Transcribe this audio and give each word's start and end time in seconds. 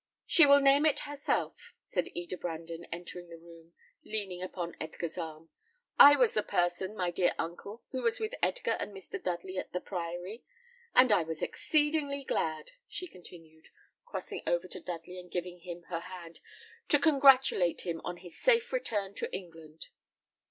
"She 0.25 0.47
will 0.47 0.61
name 0.61 0.87
it 0.87 1.01
herself," 1.01 1.75
said 1.91 2.07
Eda 2.15 2.35
Brandon, 2.35 2.85
entering 2.91 3.29
the 3.29 3.37
room, 3.37 3.73
leaning 4.03 4.41
upon 4.41 4.75
Edgar's 4.81 5.15
arm. 5.15 5.51
"I 5.99 6.15
was 6.15 6.33
the 6.33 6.41
person, 6.41 6.95
my 6.95 7.11
dear 7.11 7.35
uncle, 7.37 7.83
who 7.91 8.01
was 8.01 8.19
with 8.19 8.33
Edgar 8.41 8.71
and 8.79 8.93
Mr. 8.95 9.21
Dudley 9.21 9.59
at 9.59 9.73
the 9.73 9.79
Priory; 9.79 10.43
and 10.95 11.11
I 11.11 11.21
was 11.21 11.43
exceedingly 11.43 12.23
glad," 12.23 12.71
she 12.87 13.05
continued, 13.05 13.67
crossing 14.03 14.41
over 14.47 14.67
to 14.69 14.79
Dudley 14.81 15.19
and 15.19 15.29
giving 15.29 15.59
him 15.59 15.83
her 15.89 15.99
hand, 15.99 16.39
"to 16.89 16.97
congratulate 16.97 17.81
him 17.81 18.01
on 18.03 18.17
his 18.17 18.35
safe 18.35 18.73
return 18.73 19.13
to 19.13 19.31
England." 19.31 19.89